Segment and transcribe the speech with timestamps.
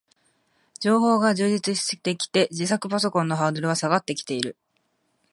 [0.79, 4.57] 情報が充実してきて、自作パソコンのハードルは下がってきている